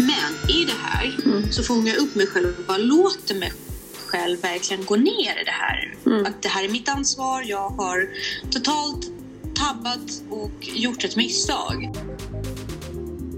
[0.00, 1.52] Men i det här Mm.
[1.52, 3.52] så fångar jag upp mig själv och bara låter mig
[4.06, 5.94] själv verkligen gå ner i det här.
[6.06, 6.26] Mm.
[6.26, 8.08] Att det här är mitt ansvar, jag har
[8.50, 9.10] totalt
[9.54, 11.90] tabbat och gjort ett misstag.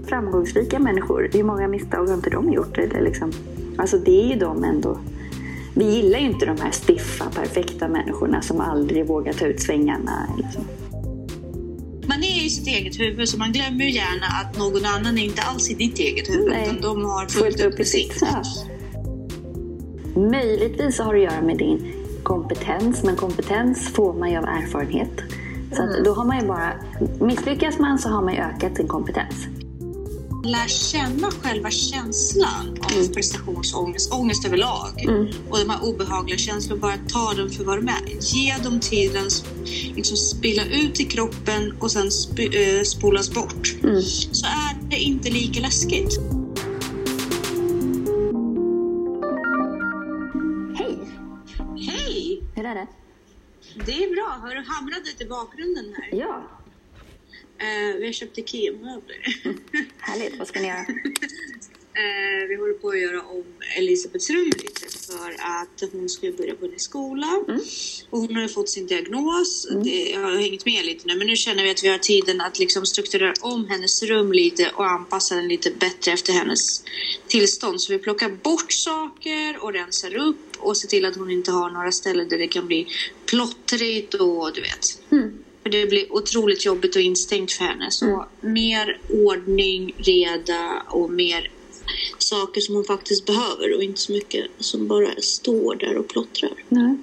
[0.07, 2.77] Framgångsrika människor, hur många misstag har inte de gjort?
[2.77, 3.31] Eller liksom?
[3.77, 4.99] Alltså det är ju de ändå.
[5.75, 10.27] Vi gillar ju inte de här stiffa, perfekta människorna som aldrig vågar ta ut svängarna.
[10.33, 10.59] Eller så.
[12.23, 15.23] Man är i sitt eget huvud så man glömmer ju gärna att någon annan är
[15.23, 16.63] inte alls i ditt eget huvud Nej.
[16.63, 18.21] utan de har fullt upp i sitt.
[18.21, 18.43] Ja.
[20.15, 25.21] Möjligtvis har det att göra med din kompetens, men kompetens får man ju av erfarenhet.
[25.71, 26.73] Så att då har man ju bara,
[27.19, 29.47] misslyckas man så har man ju ökat sin kompetens.
[30.45, 35.27] Lär känna själva känslan av prestationsångest, ångest överlag Mm.
[35.49, 38.35] och de här obehagliga känslorna, bara ta dem för vad de är.
[38.35, 39.25] Ge dem tiden,
[39.95, 43.75] liksom spilla ut i kroppen och sen sp- eh, spolas bort.
[43.83, 44.01] Mm.
[44.31, 46.17] Så är det inte lika läskigt.
[50.77, 50.97] Hej!
[51.87, 52.41] Hej!
[52.55, 52.87] Hur är det?
[53.85, 54.37] Det är bra.
[54.41, 56.19] Har du hamrat lite i bakgrunden här?
[56.19, 56.43] Ja,
[57.57, 59.17] Eh, vi har köpt IKEA-möbler.
[59.99, 60.37] härligt.
[60.37, 60.85] Vad ska ni göra?
[61.95, 63.43] Eh, vi håller på att göra om
[63.77, 67.43] Elisabeths rum lite för att hon ska börja på en ny skola.
[68.09, 69.67] Och hon har ju fått sin diagnos.
[69.83, 72.41] Det, jag har hängt med lite nu men nu känner vi att vi har tiden
[72.41, 76.83] att liksom strukturera om hennes rum lite och anpassa den lite bättre efter hennes
[77.27, 77.81] tillstånd.
[77.81, 81.69] Så vi plockar bort saker och rensar upp och ser till att hon inte har
[81.69, 82.87] några ställen där det kan bli
[83.25, 85.11] plottrigt och du vet.
[85.11, 85.43] Mm.
[85.63, 87.91] För det blir otroligt jobbigt och instängt för henne.
[87.91, 91.51] Så mer ordning, reda och mer
[92.17, 96.53] saker som hon faktiskt behöver och inte så mycket som bara står där och plottrar.
[96.69, 96.97] Nej.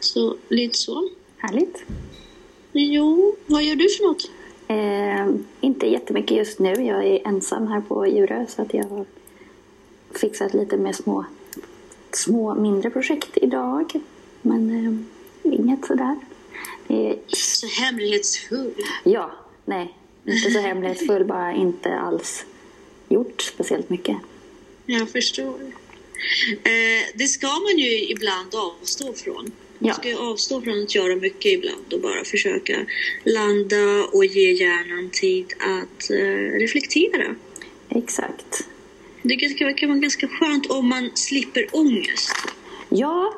[0.00, 1.08] Så lite så.
[1.36, 1.84] Härligt.
[2.72, 4.30] Jo, vad gör du för något?
[4.68, 6.72] Eh, inte jättemycket just nu.
[6.72, 9.04] Jag är ensam här på Djurö så att jag har
[10.20, 11.24] fixat lite med små,
[12.12, 13.92] små mindre projekt idag.
[14.42, 16.16] Men eh, inget sådär.
[17.28, 18.74] Så hemlighetsfull.
[19.04, 19.32] ja,
[19.64, 19.94] nej,
[20.26, 22.44] inte så hemlighetsfull, bara inte alls
[23.08, 24.16] gjort speciellt mycket.
[24.86, 25.60] Jag förstår.
[26.64, 29.34] Eh, det ska man ju ibland avstå från.
[29.78, 29.94] Man Ja.
[29.94, 32.86] ska ju avstå från att göra mycket ibland och bara försöka
[33.24, 37.34] landa och ge hjärnan tid att eh, reflektera.
[37.88, 38.68] Exakt.
[39.22, 42.32] Det kan, kan vara ganska skönt om man slipper ångest.
[42.88, 43.34] Ja,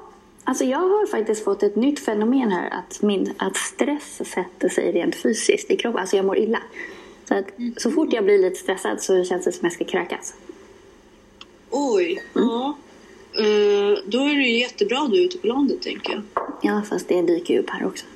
[0.48, 2.70] alltså jag har faktiskt fått ett nytt fenomen här.
[2.70, 6.00] Att, min, att stress sätter sig rent fysiskt i kroppen.
[6.00, 6.62] Alltså jag mår illa.
[7.28, 9.84] Så, att, så fort jag blir lite stressad så känns det som att jag ska
[9.84, 10.34] kräkas.
[11.70, 12.76] Oj, ja.
[13.32, 16.22] Eh, då är det ju jättebra du är ute på landet, tänker jag.
[16.62, 18.06] Ja, fast det dyker ju upp här också.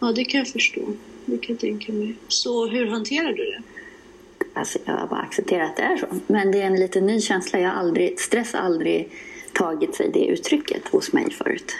[0.00, 0.80] Ja, det kan jag förstå.
[1.24, 2.14] Det kan jag tänka mig.
[2.28, 3.62] Så hur hanterar du det?
[4.54, 6.06] Alltså jag har bara accepterat att det är så.
[6.26, 7.58] Men det är en lite ny känsla.
[7.58, 9.10] Jag har aldrig, stress har aldrig
[9.58, 11.72] tagit sig det uttrycket hos mig förut.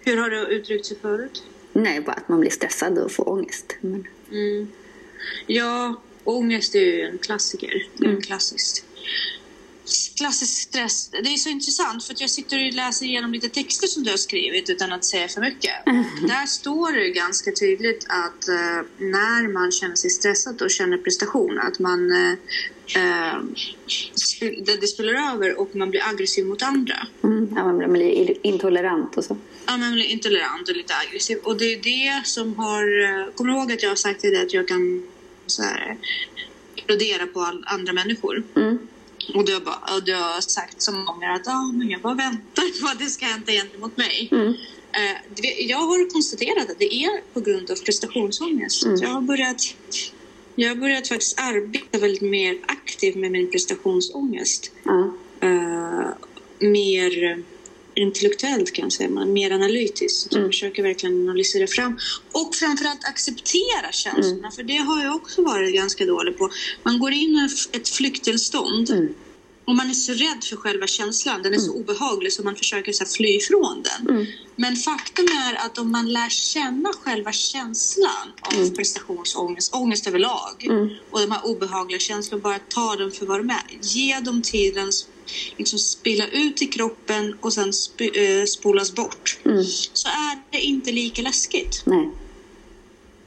[0.00, 1.42] Hur har det uttryckt sig förut?
[1.72, 3.76] Nej, bara att man blir stressad och får ångest.
[3.80, 4.68] Men, Mm.
[5.46, 7.86] Ja, ångest är ju en klassiker.
[8.00, 8.84] Är en klassiskt.
[10.16, 11.08] Klassisk stress.
[11.10, 14.10] Det är så intressant för att jag sitter och läser igenom lite texter som du
[14.10, 15.72] har skrivit utan att säga för mycket.
[16.28, 21.58] Där står det ganska tydligt att eh, när man känner sig stressad och känner prestation,
[21.58, 22.10] att man
[22.86, 24.29] sp-
[24.80, 27.06] det, spiller över och man blir aggressiv mot andra.
[27.24, 29.36] mm, ja, man blir intolerant och så.
[29.66, 31.38] Ja, man blir intolerant och lite aggressiv.
[31.44, 33.02] Och det är det som har...
[33.02, 35.06] eh, Kommer du ihåg att jag har sagt till dig att jag kan
[35.46, 35.96] så här,
[36.76, 38.42] explodera på all, andra människor?
[38.56, 38.78] Mm.
[39.34, 42.14] Och du har, bara, och du har sagt så många att ah, men jag bara
[42.14, 44.28] väntar på att det ska hända gentemot mig.
[44.32, 44.54] Mm.
[44.92, 45.16] Eh,
[45.58, 48.84] jag har konstaterat att det är på grund av prestationsångest.
[48.84, 48.96] Mm.
[49.02, 49.62] Jag, har börjat,
[50.54, 54.70] jag har börjat faktiskt arbeta väldigt mer aktivt med min prestationsångest.
[54.84, 55.12] Ja.
[55.40, 56.08] Eh,
[56.58, 57.42] mer
[57.94, 60.34] intellektuellt kan jag säga, mer analytiskt.
[60.34, 61.98] Jag försöker verkligen analysera fram
[62.32, 66.50] och framförallt acceptera känslorna, för det har jag också varit ganska dålig på.
[66.82, 69.14] Man går in i ett flykttillstånd Mm.
[69.64, 72.92] Och man är så rädd för själva känslan, den är så obehaglig så man försöker
[72.92, 74.16] så fly ifrån den.
[74.16, 74.26] Mm.
[74.56, 80.88] Men faktum är att om man lär känna själva känslan av prestationsångest, ångest överlag Mm.
[81.10, 83.62] och de här obehagliga känslorna, bara ta dem för vad de är.
[83.80, 84.90] Ge dem tiden,
[85.58, 89.38] liksom spilla ut i kroppen och sen sp- eh, spolas bort.
[89.44, 89.64] Mm.
[89.92, 91.82] Så är det inte lika läskigt.
[91.86, 92.10] Nej.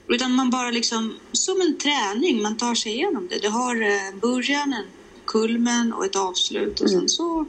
[0.08, 3.40] Utan man bara liksom, som en träning, man tar sig igenom det.
[3.40, 4.86] Du har eh, början, en
[5.26, 7.46] kulmen och ett avslut och sen så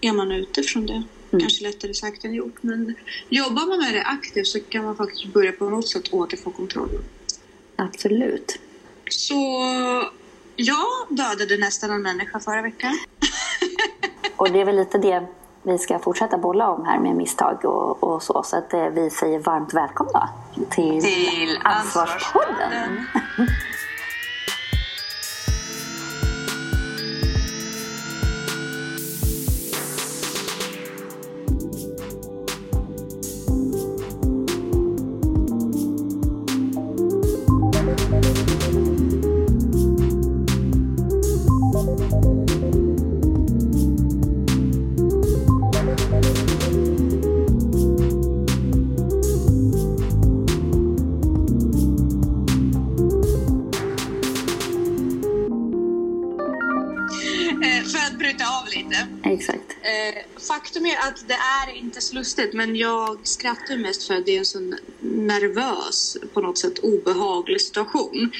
[0.00, 1.02] är man ute från det.
[1.30, 2.94] Kanske lättare sagt än gjort, men
[3.28, 7.02] jobbar man med det aktivt så kan man faktiskt börja på något sätt återfå kontrollen.
[7.76, 8.58] Absolut.
[9.10, 9.60] Så
[10.56, 12.98] jag dödade nästan en människa förra veckan.
[14.36, 15.26] Och det är väl lite det
[15.62, 18.42] vi ska fortsätta bolla om här med misstag och, och så.
[18.42, 20.28] Så att eh, vi säger varmt välkomna
[20.70, 23.06] till, Till Ansvarspodden.
[60.58, 64.34] faktum är att det är inte så lustigt men jag skrattar mest för att det
[64.34, 68.32] är en sån nervös, på något sätt obehaglig situation.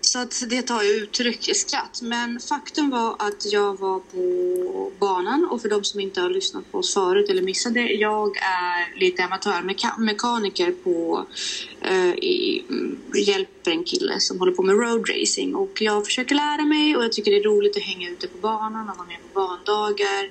[0.00, 2.00] Så att det tar ju uttryck i skratt.
[2.02, 6.72] Men faktum var att jag var på banan och för de som inte har lyssnat
[6.72, 7.80] på oss förut eller missat det.
[7.80, 11.26] Jag är lite amatörmekaniker på
[11.80, 16.64] eh, i, mm, hjälper en kille som håller på med roadracing och jag försöker lära
[16.64, 19.18] mig och jag tycker det är roligt att hänga ute på banan och vara med
[19.32, 20.30] på bandagar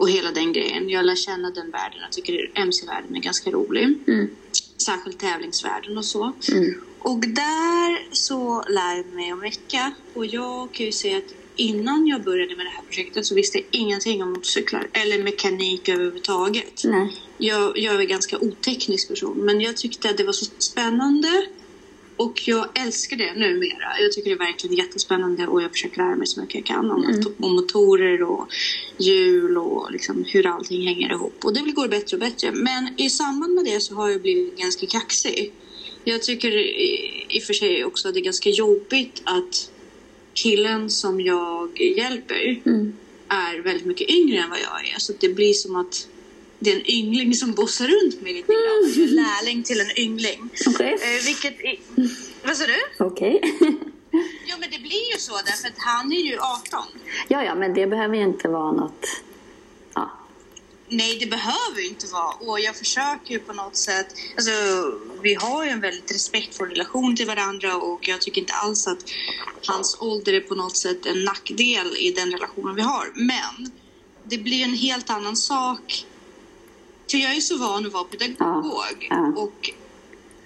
[0.00, 0.88] och hela den grejen.
[0.88, 1.98] Jag lär känna den världen.
[2.02, 3.84] Jag tycker MC-världen är ganska rolig.
[4.08, 4.30] Mm.
[4.76, 6.32] Särskilt tävlingsvärlden och så.
[6.52, 6.74] Mm.
[6.98, 9.92] Och där så lär jag mig om mycket.
[10.14, 13.58] Och jag kan ju säga att innan jag började med det här projektet så visste
[13.58, 16.82] jag ingenting om motorcyklar eller mekanik överhuvudtaget.
[16.84, 17.16] Nej.
[17.38, 21.46] Jag, jag är en ganska oteknisk person men jag tyckte att det var så spännande
[22.24, 24.00] och jag älskar det numera.
[24.00, 26.90] Jag tycker det är verkligen jättespännande och jag försöker lära mig så mycket jag kan
[26.90, 27.20] om, Mm.
[27.38, 28.48] om motorer och
[28.98, 31.44] hjul och liksom hur allting hänger ihop.
[31.44, 32.52] Och det går bättre och bättre.
[32.52, 35.52] Men i samband med det så har jag blivit ganska kaxig.
[36.04, 39.70] Jag tycker i, och för sig också att det är ganska jobbigt att
[40.34, 42.96] killen som jag hjälper Mm.
[43.28, 44.98] är väldigt mycket yngre än vad jag är.
[44.98, 46.08] Så det blir som att
[46.62, 48.92] det är en yngling som bossar runt mig lite grann.
[48.96, 50.50] Jag är lärling till en yngling.
[50.66, 50.92] Okej.
[50.92, 51.76] Eh, vilket är...
[52.46, 53.04] Vad sa du?
[53.04, 53.40] Okej.
[54.46, 56.84] Jo men det blir ju så därför att han är ju 18.
[57.28, 59.06] ja, ja, men det behöver ju inte vara något...
[59.94, 60.10] Ja.
[60.88, 64.06] Nej det behöver ju inte vara och jag försöker ju på något sätt,
[64.36, 64.50] alltså
[65.22, 69.04] vi har ju en väldigt respektfull relation till varandra och jag tycker inte alls att
[69.66, 73.12] hans ålder är på något sätt en nackdel i den relationen vi har.
[73.14, 73.72] Men
[74.24, 76.06] det blir en helt annan sak.
[77.10, 79.70] För jag är så van att vara pedagog Ja, och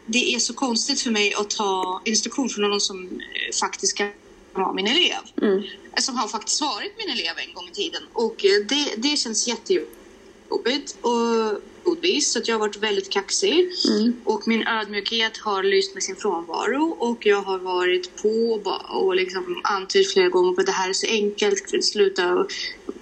[0.07, 4.11] det är så konstigt för mig att ta instruktion från någon som eh, faktiskt kan
[4.53, 5.23] vara min elev.
[5.43, 5.63] Mm.
[5.97, 8.03] Som har faktiskt varit min elev en gång i tiden.
[8.13, 12.33] Och eh, det, det känns jättejobbigt och godvis.
[12.33, 13.71] Så att jag har varit väldigt kaxig.
[13.89, 14.17] Mm.
[14.25, 16.97] Och min ödmjukhet har lyst med sin frånvaro.
[16.99, 21.07] Och jag har varit på och liksom antytt flera gånger att det här är så
[21.07, 21.85] enkelt.
[21.85, 22.47] Sluta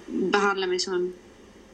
[0.05, 1.13] behandla mig som en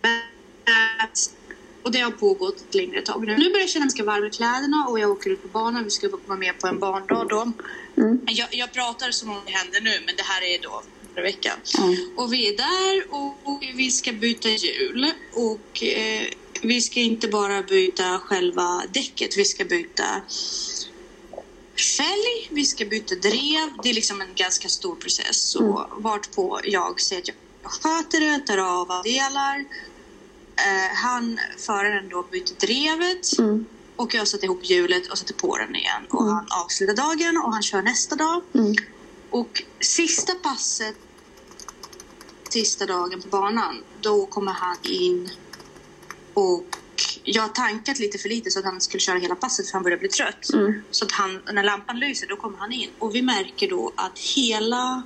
[0.01, 1.35] bäst.
[1.83, 3.37] Och det har pågått ett längre tag nu.
[3.37, 5.83] Nu börjar jag känna mig varm i kläderna och jag åker ut på banan.
[5.83, 7.53] Vi ska vara med på en barndag då.
[7.97, 8.19] Mm.
[8.25, 10.83] Jag, jag pratar som om det händer nu, men det här är då
[11.13, 11.59] förra veckan.
[11.77, 11.95] Mm.
[12.15, 15.13] Och vi är där och, och vi ska byta hjul.
[15.33, 16.27] Och eh,
[16.61, 20.21] vi ska inte bara byta själva däcket, vi ska byta
[21.97, 23.69] fälg, vi ska byta drev.
[23.83, 25.51] Det är liksom en ganska stor process.
[25.51, 27.37] Så vart på jag säger att jag
[27.71, 29.65] sköter det, tar av delar.
[30.67, 33.37] Eh, han, föraren då, byter drevet.
[33.39, 33.65] Mm.
[33.95, 36.05] Och jag sätter ihop hjulet och sätter på den igen.
[36.09, 36.33] Och Mm.
[36.35, 38.41] han avslutar dagen och han kör nästa dag.
[38.53, 38.75] Mm.
[39.29, 40.95] Och sista passet,
[42.49, 45.29] sista dagen på banan, då kommer han in
[46.33, 46.63] och
[47.23, 49.83] jag har tankat lite för lite så att han skulle köra hela passet för han
[49.83, 50.53] börjar bli trött.
[50.53, 50.83] Mm.
[50.91, 54.19] Så att han, när lampan lyser då kommer han in och vi märker då att
[54.19, 55.03] hela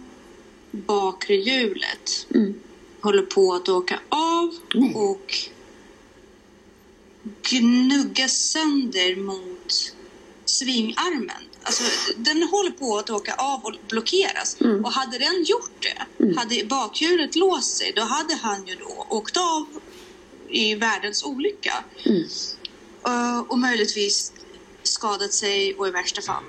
[0.72, 2.53] bakre hjulet Mm.
[3.03, 4.95] Håller på att åka av Nej.
[4.95, 5.36] och
[7.50, 9.93] gnugga sönder mot
[10.45, 11.41] svingarmen.
[11.63, 11.83] Alltså,
[12.17, 14.62] den håller på att åka av och blockeras.
[14.62, 14.86] Mm.
[14.86, 16.38] Och hade den gjort det, Mm.
[16.38, 19.65] hade bakhjulet låst sig, då hade han ju då åkt av
[20.50, 21.83] i världens olycka.
[22.05, 22.24] Mm.
[23.05, 24.33] Eh, och möjligtvis
[24.83, 26.43] skadat sig och i värsta fall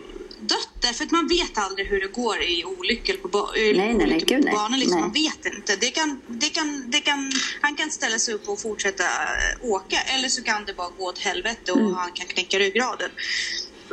[0.46, 0.68] dött.
[0.80, 4.26] Därför att man vet aldrig hur det går i olyckor på, ba- nej, nej, olyckor
[4.26, 4.54] gud, på nej.
[4.54, 4.78] banan.
[4.80, 5.00] Liksom.
[5.00, 5.08] Nej.
[5.08, 5.76] Man vet inte.
[5.76, 10.00] Det kan, det kan, det kan, han kan ställa sig upp och fortsätta eh, åka
[10.00, 11.94] eller så kan det bara gå åt helvete och Mm.
[11.94, 13.10] han kan knäcka ryggraden.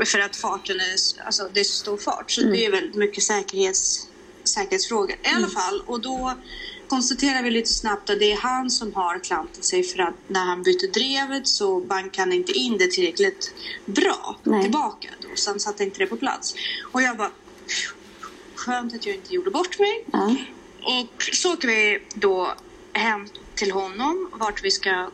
[0.06, 2.32] För att farten är, alltså, det är så stor fart.
[2.32, 2.54] Så Mm.
[2.54, 4.08] det är väldigt mycket säkerhets,
[4.44, 5.12] säkerhetsfrågor.
[5.24, 6.34] I alla fall, och då
[6.88, 10.46] konstaterar vi lite snabbt att det är han som har klantat sig för att när
[10.46, 13.54] han bytte drevet så bankade han inte in det tillräckligt
[13.86, 14.62] bra Nej.
[14.62, 15.08] tillbaka.
[15.36, 16.56] Så han satte inte det på plats.
[16.92, 17.32] Och jag bara...
[18.56, 20.06] skönt att jag inte gjorde bort mig.
[20.12, 20.36] Ja.
[20.84, 22.54] Och så åker vi då
[22.94, 25.10] hem till honom vart vi ska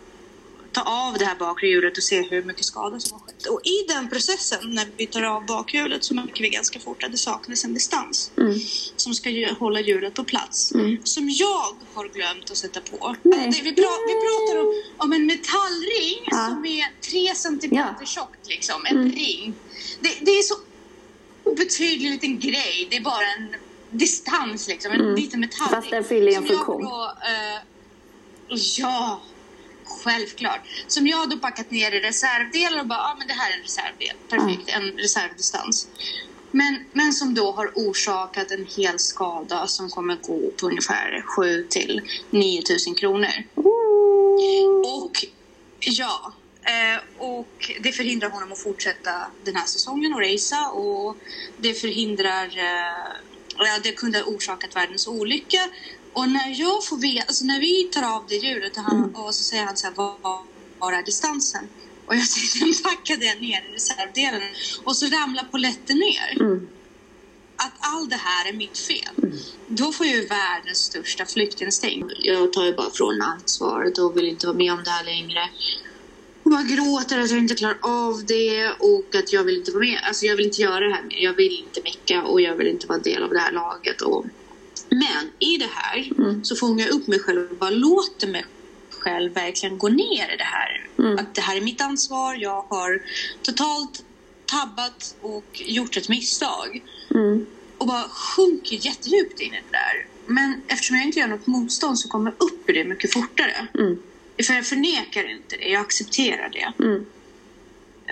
[0.72, 3.46] ta av det här bakre hjulet och se hur mycket skada som har skett.
[3.46, 7.12] Och i den processen, när vi tar av bakhjulet, så märker vi ganska fort att
[7.12, 8.60] det saknas en distans Mm.
[8.96, 10.74] som ska hålla hjulet på plats.
[11.04, 13.16] Som jag har glömt att sätta på.
[13.24, 13.62] Nej.
[13.64, 16.48] Vi, pra, vi pratar om, om en metallring Ja.
[16.48, 18.06] som är tre centimeter Ja.
[18.06, 18.48] tjockt.
[18.50, 19.56] Liksom, en ring.
[20.00, 20.56] Det, det är så
[21.44, 22.88] obetydlig liten grej.
[22.90, 23.56] Det är bara en
[23.90, 25.82] distans, liksom, en liten metallring.
[25.82, 26.84] Fast den fyller en funktion.
[26.84, 27.62] Då, eh,
[28.78, 29.22] ja,
[29.86, 30.62] självklart.
[30.88, 33.56] Som jag då packat ner i reservdelar och bara, ja ah, men det här är
[33.56, 34.16] en reservdel.
[34.30, 35.88] Perfekt, en reservdistans.
[36.52, 41.68] Men, men som då har orsakat en hel skada som kommer gå på ungefär 7
[41.70, 43.44] till 9 000 kronor.
[44.86, 45.26] Och
[45.80, 46.34] ja,
[47.18, 49.12] och det förhindrar honom att fortsätta
[49.46, 51.18] den här säsongen och racea och
[51.58, 53.16] det förhindrar, eh,
[53.58, 55.70] ja det kunde ha orsakat världens olycka.
[56.14, 59.36] Och när jag får veta, alltså när vi tar av det djuret och, han, och
[59.36, 60.20] så säger han så här, vad,
[60.80, 61.70] var är distansen?
[62.06, 64.42] Och jag säger, den packade jag ner i reservdelen
[64.84, 66.70] och så ramlar poletten ner Mm.
[67.56, 69.16] att allt det här är mitt fel.
[69.68, 72.14] Då får ju världens största flyktinstinkt.
[72.18, 75.50] Jag tar ju bara från ansvaret och vill inte vara med om det här längre.
[76.48, 79.84] Och bara gråter att jag inte klarar av det och att jag vill inte vara
[79.86, 80.00] med.
[80.04, 81.24] Alltså jag vill inte göra det här mer.
[81.24, 84.02] Jag vill inte mecka och jag vill inte vara del av det här laget.
[84.02, 84.26] Och...
[84.90, 86.10] Men i det här
[86.44, 88.46] så fångar jag upp mig själv och bara låter mig
[89.00, 90.90] själv verkligen gå ner i det här.
[91.20, 92.36] Att det här är mitt ansvar.
[92.36, 93.02] Jag har
[93.42, 94.04] totalt
[94.46, 96.84] tabbat och gjort ett misstag
[97.16, 97.46] Mm.
[97.78, 100.08] och bara sjunker jättedjupt in i det där.
[100.26, 103.68] Men eftersom jag inte gör något motstånd så kommer jag upp i det mycket fortare.
[103.80, 103.98] Mm.
[104.44, 106.84] För jag förnekar inte det, jag accepterar det.
[106.84, 107.06] Mm.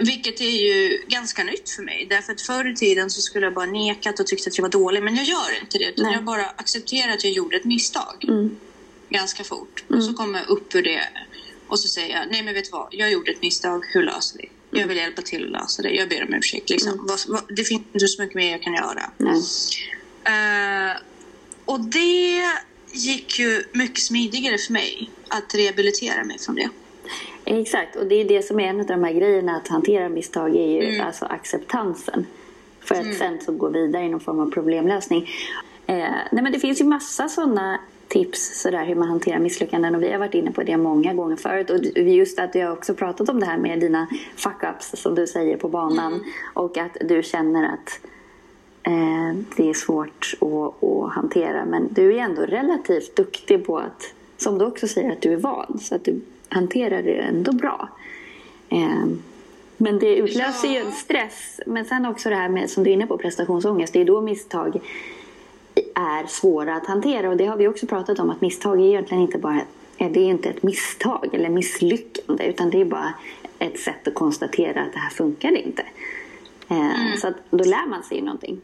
[0.02, 2.08] Vilket är ju ganska nytt för mig.
[2.10, 4.70] Därför att förr i tiden så skulle jag bara nekat och tyckt att jag var
[4.70, 5.04] dålig.
[5.04, 5.90] Men jag gör inte det.
[5.90, 6.14] Utan Nej.
[6.14, 8.26] jag bara accepterar att jag gjorde ett misstag.
[8.28, 8.58] Mm.
[9.10, 9.84] Ganska fort.
[9.88, 11.08] Och så kommer jag upp ur det.
[11.68, 12.88] Och så säger jag, nej men vet du vad?
[12.92, 14.50] Jag gjorde ett misstag, hur löser vi?
[14.80, 15.90] Jag vill hjälpa till att lösa det.
[15.90, 16.70] Jag ber om ursäkt.
[16.70, 17.08] Liksom.
[17.08, 19.12] Vad, vad, det finns inte så mycket mer jag kan göra.
[19.18, 19.42] Nej.
[20.24, 20.98] Eh,
[21.66, 22.42] och det
[22.96, 26.70] gick ju mycket smidigare för mig att rehabilitera mig från det.
[27.46, 30.56] Exakt, och det är det som är en av de här grejerna att hantera misstag
[30.56, 32.26] är ju alltså acceptansen.
[32.80, 35.30] För att sen så gå vidare i någon form av problemlösning.
[35.88, 35.96] Eh,
[36.32, 40.12] nej men det finns ju massa sådana tips sådär hur man hanterar misslyckanden och vi
[40.12, 41.70] har varit inne på det många gånger förut.
[41.70, 45.28] Och just att jag har också pratat om det här med dina fuck-ups som du
[45.28, 46.24] säger på banan
[46.54, 48.00] och att du känner att
[49.56, 51.66] det är svårt att, att hantera.
[51.66, 55.38] Men du är ändå relativt duktig på att, som du också säger, att du är
[55.38, 55.80] van.
[55.82, 57.90] Så att du hanterar det ändå bra.
[58.70, 59.06] Eh,
[59.78, 61.60] men det utlöser ju en stress.
[61.66, 63.94] Men sen också det här med, som du är inne på, prestationsångest.
[63.94, 64.80] Det är då misstag
[65.96, 67.30] är svåra att hantera.
[67.30, 69.62] Och det har vi också pratat om, att misstag är egentligen inte bara
[69.98, 73.14] eh, det är inte ett misstag eller misslyckande utan det är bara
[73.60, 75.86] ett sätt att konstatera att det här funkar inte.
[76.70, 78.62] Eh, Så att då lär man sig någonting.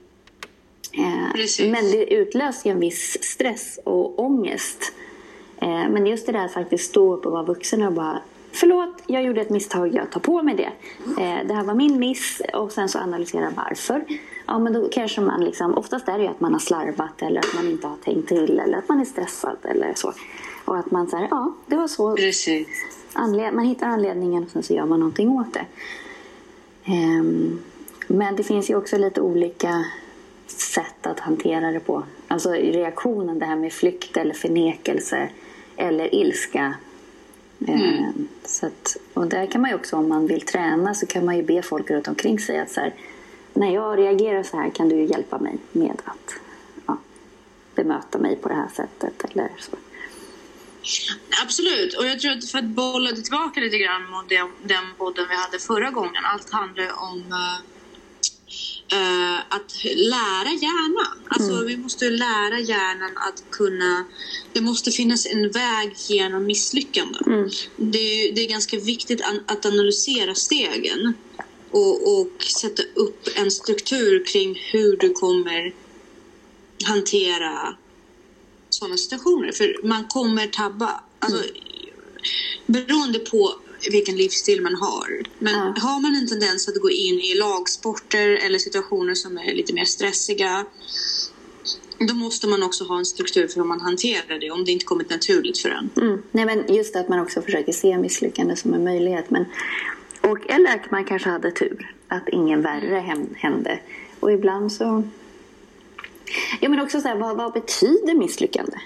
[0.93, 4.93] Eh, men det utlöser ju en viss stress och ångest.
[5.61, 8.21] Eh, men just det där att faktiskt stå upp och vara vuxen och bara
[8.53, 10.71] Förlåt, jag gjorde ett misstag, jag tar på mig det.
[11.23, 14.05] Eh, det här var min miss och sen så analysera varför.
[14.47, 17.39] Ja, men då kanske man liksom, oftast är det ju att man har slarvat eller
[17.39, 20.13] att man inte har tänkt till eller att man är stressad eller så.
[20.65, 22.15] Och att man säger, ja, det var så.
[22.15, 22.67] Precis.
[23.13, 25.65] Anled- man hittar anledningen och sen så gör man någonting åt det.
[26.85, 27.59] Ehm,
[28.07, 29.85] men det finns ju också lite olika
[30.71, 32.03] sätt att hantera det på.
[32.27, 35.29] Alltså reaktionen, det här med flykt eller förnekelse
[35.75, 36.73] eller ilska.
[37.67, 41.25] Ehm, så att, och där kan man ju också, om man vill träna, så kan
[41.25, 42.93] man ju be folk runt omkring sig att så här,
[43.53, 46.33] när jag reagerar så här kan du ju hjälpa mig med att
[46.85, 46.97] ja,
[47.75, 49.77] bemöta mig på det här sättet eller så.
[51.43, 55.25] Absolut, och jag tror att för att bolla tillbaka lite grann mot den, den podden
[55.29, 56.25] vi hade förra gången.
[56.33, 57.23] Allt handlar om
[58.91, 61.17] eh, att lära hjärnan.
[61.27, 64.05] Alltså vi måste lära hjärnan att kunna...
[64.53, 67.51] Det måste finnas en väg genom misslyckanden.
[67.77, 71.13] Det, är, det är ganska viktigt an, att analysera stegen
[71.71, 75.73] och, och sätta upp en struktur kring hur du kommer
[76.83, 77.75] hantera
[78.69, 79.51] sådana situationer.
[79.51, 81.03] För man kommer tabba.
[81.19, 81.43] Alltså,
[82.65, 83.55] Beroende på
[83.91, 85.23] vilken livsstil man har.
[85.39, 85.73] Men Ja.
[85.77, 89.85] har man en tendens att gå in i lagsporter eller situationer som är lite mer
[89.85, 90.65] stressiga
[92.07, 94.85] då måste man också ha en struktur för hur man hanterar det om det inte
[94.85, 95.89] kommit naturligt för en.
[95.97, 96.21] Mm.
[96.31, 99.29] Nej, men just att man också försöker se misslyckande som en möjlighet.
[99.29, 99.45] Men,
[100.21, 103.79] och, eller att man kanske hade tur, att ingen värre hände.
[104.19, 105.03] Och ibland så
[106.59, 108.77] Ja, men också så här, vad, vad betyder misslyckande?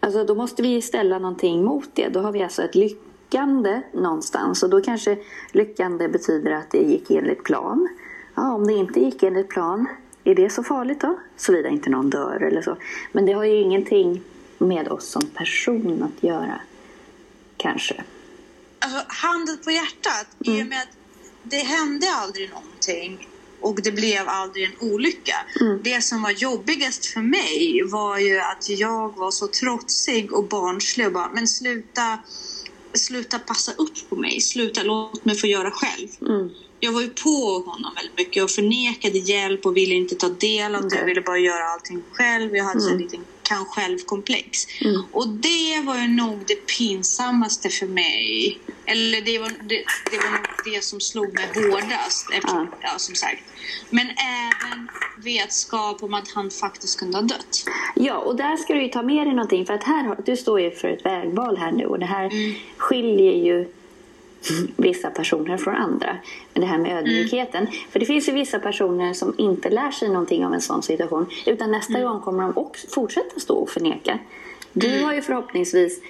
[0.00, 2.08] Alltså då måste vi ställa någonting mot det.
[2.08, 2.74] Då har vi alltså ett
[3.28, 5.18] lyckande någonstans och då kanske
[5.52, 7.88] lyckande betyder att det gick enligt plan.
[8.34, 9.86] Ja, om det inte gick enligt plan,
[10.24, 11.18] är det så farligt då?
[11.36, 12.76] Såvida inte någon dör eller så.
[13.12, 14.22] Men det har ju ingenting
[14.58, 16.60] med oss som person att göra,
[17.56, 18.04] kanske.
[18.78, 20.58] Alltså, handen på hjärtat, mm.
[20.58, 20.96] i och med att
[21.42, 23.28] det hände aldrig någonting
[23.60, 25.36] och det blev aldrig en olycka.
[25.60, 25.80] Mm.
[25.82, 31.06] Det som var jobbigast för mig var ju att jag var så trotsig och barnslig
[31.06, 32.18] och bara, men sluta,
[32.94, 36.08] sluta passa upp på mig, sluta låt mig få göra själv.
[36.20, 36.50] Mm.
[36.80, 40.74] Jag var ju på honom väldigt mycket och förnekade hjälp och ville inte ta del
[40.74, 40.96] av det.
[40.96, 42.56] Jag ville bara göra allting själv.
[42.56, 42.92] Jag hade mm.
[42.92, 44.66] en liten kan självkomplex.
[44.80, 45.02] Mm.
[45.12, 48.58] Och det var ju nog det pinsammaste för mig.
[48.86, 52.30] Eller det var, det, det var nog det som slog mig hårdast.
[52.32, 52.88] Eftersom, ja.
[52.92, 52.98] ja.
[52.98, 53.42] som sagt.
[53.90, 57.64] Men även vetskap om att han faktiskt kunde ha dött.
[57.94, 59.66] Ja, och där ska du ju ta med dig någonting.
[59.66, 62.54] För att här, du står ju för ett vägval här nu och det här mm.
[62.76, 63.68] skiljer ju
[64.76, 66.16] vissa personer från andra.
[66.52, 67.60] Men det här med ödmjukheten.
[67.60, 67.72] Mm.
[67.90, 71.26] För det finns ju vissa personer som inte lär sig någonting av en sån situation.
[71.46, 72.08] Utan nästa mm.
[72.08, 74.18] gång kommer de också fortsätta stå och förneka.
[74.72, 75.04] Du mm.
[75.04, 76.00] har ju förhoppningsvis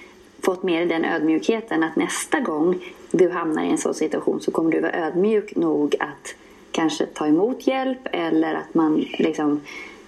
[0.41, 2.79] fått med dig den ödmjukheten att nästa gång
[3.11, 6.35] du hamnar i en sån situation så kommer du vara ödmjuk nog att
[6.71, 9.61] kanske ta emot hjälp eller att man liksom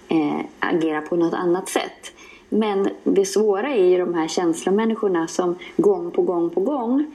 [0.08, 2.12] eh, agerar på något annat sätt.
[2.48, 7.06] Men det svåra är ju de här känslomänniskorna som gång på gång på gång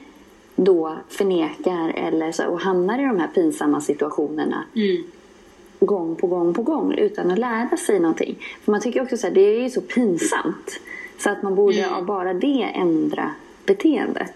[0.60, 5.04] då förnekar eller så, och hamnar i de här pinsamma situationerna mm.
[5.80, 8.38] gång på gång på gång utan att lära sig någonting.
[8.64, 10.80] För man tycker också att det är så pinsamt
[11.18, 11.94] så att man borde mm.
[11.94, 13.30] av bara det ändra
[13.66, 14.28] beteende.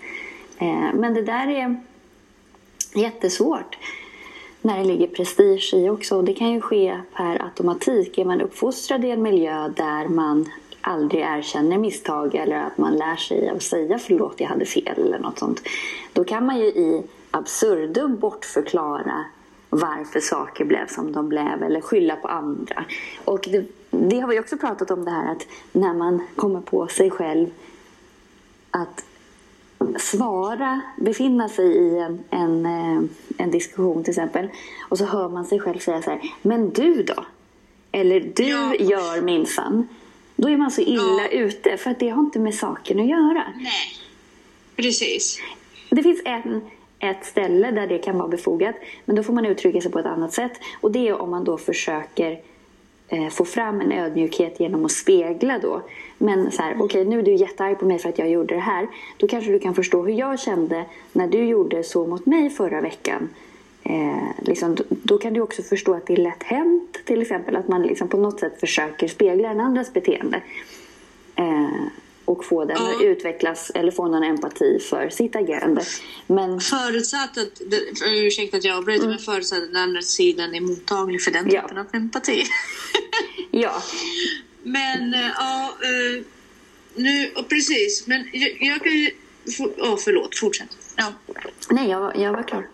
[0.59, 1.81] Eh, men det där är
[2.95, 3.79] jättesvårt
[4.63, 6.23] när det ligger prestige i också.
[6.23, 8.19] Det kan ju ske per automatik.
[8.19, 10.49] Är man uppfostrad i en miljö där man
[10.83, 15.19] aldrig erkänner misstag eller att man lär sig att säga förlåt, jag hade fel eller
[15.19, 15.63] något sånt.
[16.13, 19.25] Då kan man ju i absurdum bortförklara
[19.71, 22.85] varför saker blev som de blev eller skylla på andra.
[23.25, 26.87] Och det, det har vi också pratat om det här att när man kommer på
[26.87, 27.51] sig själv
[28.71, 29.05] att
[29.99, 33.03] svara, befinna sig i en, en, eh,
[33.39, 34.49] en diskussion till exempel
[34.89, 37.25] och så hör man sig själv säga så här, men du då?
[37.93, 38.75] Eller du ja.
[38.75, 39.89] gör minsann.
[40.37, 41.29] Då är man så illa ja.
[41.29, 43.45] ute för att det har inte med saken att göra.
[43.57, 43.93] Nej,
[44.77, 45.39] precis.
[45.91, 46.61] Det finns en,
[46.99, 50.07] ett ställe där det kan vara befogat men då får man uttrycka sig på ett
[50.07, 52.41] annat sätt och det är om man då försöker
[53.09, 55.83] eh, få fram en ödmjukhet genom att spegla då.
[56.19, 58.55] Men så här, okej okay, nu är du jättearg på mig för att jag gjorde
[58.55, 58.89] det här.
[59.17, 62.81] Då kanske du kan förstå hur jag kände när du gjorde så mot mig förra
[62.81, 63.29] veckan.
[63.85, 67.57] Eh, liksom, då, då, kan du också förstå att det är lätt hänt, till exempel
[67.57, 70.43] att man liksom på något sätt försöker spegla en andras beteende.
[71.37, 71.87] Eh,
[72.25, 72.97] och få den ja.
[72.97, 75.85] att utvecklas eller få någon empati för sitt agerande.
[76.27, 76.61] Men...
[76.61, 77.63] Förutsatt att,
[78.07, 79.11] ursäkta att jag avbryter, mm.
[79.11, 81.81] men förutsatt att den andra sidan är mottaglig för den typen ja.
[81.81, 82.45] av empati.
[83.51, 83.83] ja.
[84.63, 86.23] Men eh, ja, uh,
[86.95, 89.11] nu, precis, men jag, jag kan ju,
[89.79, 90.77] oh, förlåt, fortsätt.
[90.97, 91.13] Ja.
[91.71, 92.67] Nej, jag, jag var klar.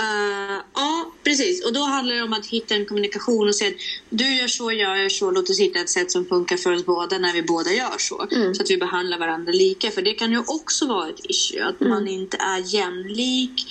[0.00, 1.64] Uh, ja, precis.
[1.64, 3.76] Och då handlar det om att hitta en kommunikation och säga att
[4.10, 5.30] du gör så, jag gör så.
[5.30, 8.26] Låt oss hitta ett sätt som funkar för oss båda när vi båda gör så.
[8.32, 8.54] Mm.
[8.54, 9.90] Så att vi behandlar varandra lika.
[9.90, 11.64] För det kan ju också vara ett issue.
[11.64, 11.90] Att mm.
[11.90, 13.66] man inte är jämlik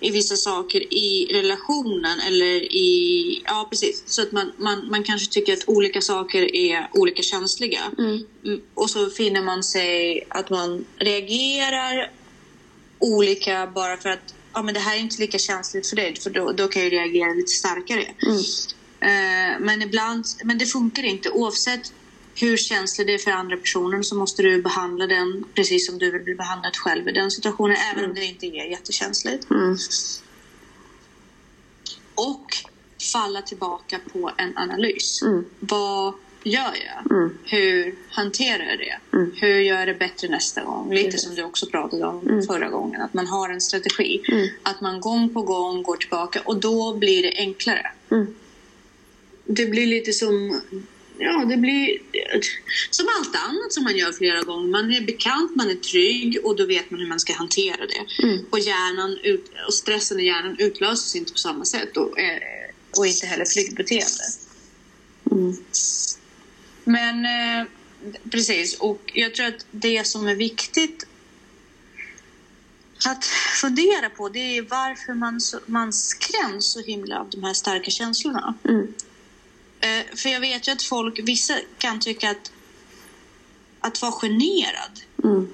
[0.00, 3.42] i vissa saker i relationen eller i...
[3.44, 4.02] Ja, precis.
[4.06, 7.80] Så att man, man, man kanske tycker att olika saker är olika känsliga.
[7.98, 8.26] Mm.
[8.44, 12.10] mm och så finner man sig att man reagerar
[12.98, 16.30] olika bara för att ja, men det här är inte lika känsligt för dig, för
[16.30, 18.14] då, då kan jag reagera lite starkare.
[18.26, 18.36] Mm.
[19.02, 21.30] Uh, men ibland, men det funkar inte.
[21.30, 21.92] Oavsett
[22.34, 26.10] hur känslig det är för andra personer så måste du behandla den precis som du
[26.10, 27.90] vill bli behandlad själv i den situationen, mm.
[27.92, 29.50] även om det inte är jättekänsligt.
[29.50, 29.76] Mm.
[32.14, 32.46] Och
[33.12, 35.22] falla tillbaka på en analys.
[35.22, 35.44] Mm.
[35.60, 37.16] Vad gör jag?
[37.16, 37.38] Mm.
[37.44, 39.16] Hur hanterar jag det?
[39.16, 39.32] Mm.
[39.36, 40.94] Hur gör jag det bättre nästa gång?
[40.94, 42.42] Lite som du också pratade om mm.
[42.42, 43.00] förra gången.
[43.00, 44.22] Att man har en strategi.
[44.28, 44.48] Mm.
[44.62, 47.92] Att man gång på gång går tillbaka och då blir det enklare.
[48.10, 48.34] Mm.
[49.44, 50.60] Det blir lite som
[51.18, 51.98] Ja, det blir
[52.90, 54.68] som allt annat som man gör flera gånger.
[54.68, 58.22] Man är bekant, man är trygg och då vet man hur man ska hantera det.
[58.22, 58.44] Mm.
[58.50, 62.40] Och, hjärnan ut, och stressen i hjärnan utlöses inte på samma sätt och, eh,
[62.98, 64.24] och inte heller flyktbeteende.
[65.30, 65.56] Mm.
[66.84, 67.66] Men eh,
[68.30, 71.06] precis, och jag tror att det som är viktigt
[73.06, 73.24] att
[73.60, 77.90] fundera på det är varför man, så, man skräms så himla av de här starka
[77.90, 78.54] känslorna.
[78.64, 78.94] Mm.
[79.80, 82.52] Eh, för jag vet ju att folk, vissa kan tycka att
[83.82, 85.00] att vara generad.
[85.24, 85.48] Mm.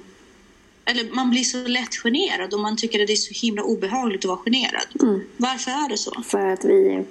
[0.85, 4.25] Eller man blir så lätt generad och man tycker att det är så himla obehagligt
[4.25, 4.87] att vara generad.
[5.01, 5.21] Mm.
[5.37, 6.21] Varför är det så?
[6.25, 7.05] För att vi...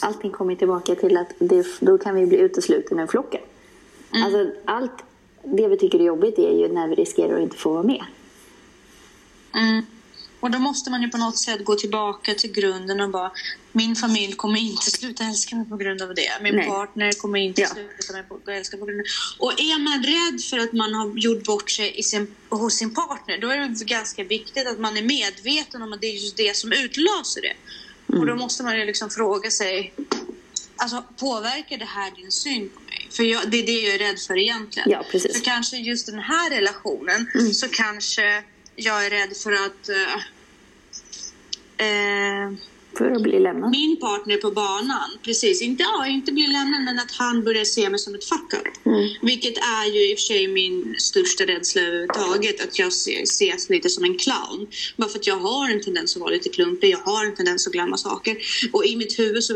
[0.00, 3.40] Allting kommer tillbaka till att det, då kan vi bli uteslutna ur flocken.
[4.14, 4.26] Mm.
[4.26, 4.92] Alltså allt
[5.44, 8.04] det vi tycker är jobbigt är ju när vi riskerar att inte få vara med.
[9.54, 9.86] Mm.
[10.40, 13.30] Och då måste man ju på något sätt gå tillbaka till grunden och bara
[13.72, 16.30] min familj kommer inte sluta älska mig på grund av det.
[16.42, 16.66] Min Nej.
[16.68, 17.68] partner kommer inte Ja.
[17.68, 19.44] sluta mig på, älska på grund av det.
[19.44, 22.94] Och är man rädd för att man har gjort bort sig i sin, hos sin
[22.94, 26.36] partner då är det ganska viktigt att man är medveten om att det är just
[26.36, 27.54] det som utlöser det.
[28.06, 28.26] Och Mm.
[28.26, 29.94] då måste man ju liksom fråga sig
[30.82, 33.08] Alltså påverkar det här din syn på mig?
[33.10, 34.90] För jag, det är det jag är rädd för egentligen.
[34.90, 35.36] Ja, precis.
[35.38, 37.52] Så kanske just den här relationen Mm.
[37.54, 38.42] så kanske
[38.76, 40.14] jag är rädd för att eh,
[41.86, 42.52] eh,
[42.98, 43.70] För att bli lämnad.
[43.70, 47.90] min partner på banan, precis, inte, ja, inte blir lämnad men att han börjar se
[47.90, 48.86] mig som ett fuck up.
[48.86, 49.08] Mm.
[49.22, 53.70] Vilket är ju i och för sig min största rädsla överhuvudtaget, att jag se- ses
[53.70, 54.66] lite som en clown.
[54.96, 57.66] Bara för att jag har en tendens att vara lite klumpig, jag har en tendens
[57.66, 58.36] att glömma saker.
[58.72, 59.54] Och i mitt huvud så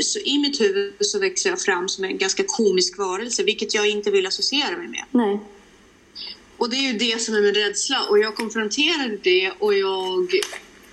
[0.00, 3.88] så i mitt huvud så växer jag fram som en ganska komisk varelse, vilket jag
[3.88, 5.04] inte vill associera mig med.
[5.10, 5.40] Nej.
[6.56, 8.06] Och det är ju det som är min rädsla.
[8.10, 10.30] Och jag konfronterade det och jag,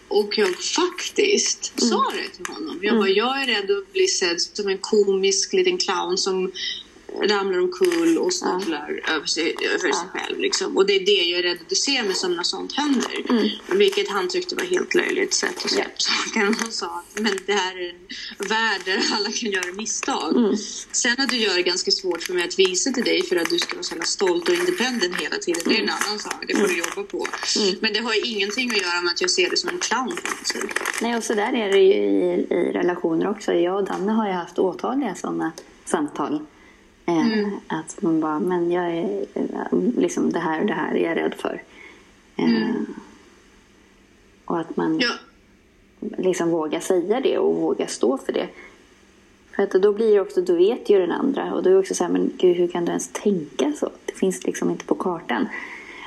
[0.08, 2.80] och jag faktiskt sa det till honom.
[2.82, 6.52] Jag bara, jag är rädd att bli sedd som en komisk liten clown som
[7.24, 10.40] ramlar omkull och snubblar över, sig, över sig själv.
[10.40, 10.78] Liksom.
[10.78, 13.26] Och det är det jag är rädd att du ser mig som när sånt händer.
[13.78, 16.56] Vilket han tyckte var helt löjligt sätt att se på saken.
[16.60, 20.58] Han sa att men det här är en värld där alla kan göra misstag.
[20.92, 23.50] Sen att du gör det ganska svårt för mig att visa till dig för att
[23.50, 25.62] du ska vara så jävla stolt och independent hela tiden.
[25.66, 26.46] Det är en annan sak.
[26.48, 27.28] Det får du jobba på.
[27.80, 30.14] Men det har ju ingenting att göra med att jag ser det som en clown.
[31.02, 33.54] Nej, och så där är det ju i, i relationer också.
[33.54, 35.52] Jag och Danne har ju haft åtaliga sådana
[35.86, 36.46] samtal.
[37.10, 39.26] Eh, Att man bara, men jag är
[40.00, 41.62] liksom det här och det här är jag rädd för.
[42.36, 42.76] Eh,
[44.46, 45.10] Och att man Ja.
[46.18, 48.48] liksom vågar säga det och vågar stå för det.
[49.56, 51.80] För att då blir det också, då vet ju den andra och då är det
[51.80, 53.90] också så här, men gud hur kan du ens tänka så?
[54.06, 55.48] Det finns liksom inte på kartan.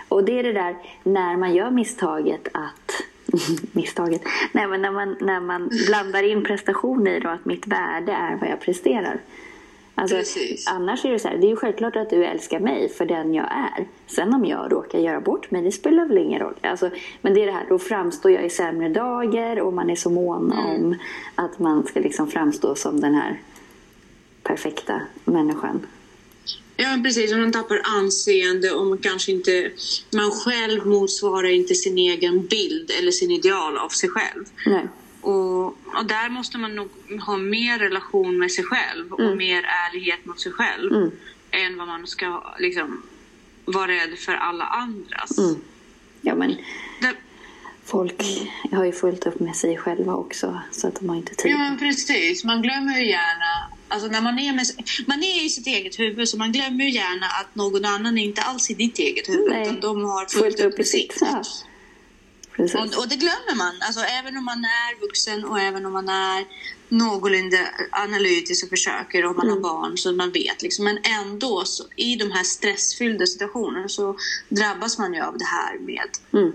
[0.09, 2.93] Och det är det där när man gör misstaget att
[3.73, 4.23] misstaget.
[4.53, 8.37] Nej men när man, när man blandar in prestation i och att mitt värde är
[8.37, 9.21] vad jag presterar.
[9.95, 10.67] Alltså, Precis.
[10.69, 13.35] annars är det så här, det är ju självklart att du älskar mig för den
[13.35, 13.87] jag är.
[14.07, 16.55] Sen om jag råkar göra bort mig, det spelar väl ingen roll.
[16.61, 19.97] Alltså, men det är det här, då framstår jag i sämre dagar och man är
[19.97, 20.97] så mån om
[21.35, 23.41] att man ska liksom framstå som den här
[24.43, 25.87] perfekta människan.
[26.77, 27.33] Ja, precis.
[27.33, 29.71] Om man tappar anseende och man kanske inte...
[30.11, 34.45] Man själv motsvarar inte sin egen bild eller sin ideal av sig själv.
[34.67, 34.89] Nej.
[35.23, 36.89] Och, och där måste man nog
[37.27, 40.93] ha mer relation med sig själv och mer ärlighet mot sig själv.
[40.93, 41.11] Mm.
[41.51, 43.03] Än vad man ska liksom
[43.65, 45.39] vara rädd för alla andras.
[45.39, 45.55] Mm.
[46.21, 46.57] Ja men
[47.01, 47.15] Det,
[47.85, 48.23] folk
[48.73, 51.53] har ju fullt upp med sig själva också så att de har inte tid.
[51.53, 52.45] ja, men precis.
[52.45, 53.77] Man glömmer ju gärna...
[53.89, 54.67] Alltså när man är, med,
[55.07, 58.25] man är i sitt eget huvud så man glömmer ju gärna att någon annan är
[58.25, 59.51] inte alls i ditt eget huvud.
[59.51, 59.63] Nej.
[59.63, 61.19] Utan de har fullt upp med sitt.
[61.21, 61.43] Ja.
[62.59, 63.75] Och, och det glömmer man.
[63.81, 66.45] Alltså, även om man är vuxen och även om man är
[66.89, 67.59] någorlunda
[67.91, 69.55] analytisk och försöker och man Mm.
[69.55, 70.63] har barn så man vet.
[70.63, 70.85] Liksom.
[70.85, 74.17] Men ändå, så, i de här stressfyllda situationerna så
[74.49, 76.53] drabbas man ju av det här med Mm.